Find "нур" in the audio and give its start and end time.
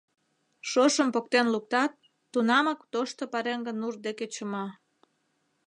3.79-3.95